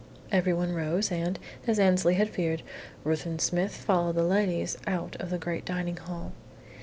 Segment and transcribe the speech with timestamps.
[0.31, 2.63] Everyone rose, and, as Annesley had feared,
[3.03, 6.31] Ruthven Smith followed the ladies out of the great dining hall.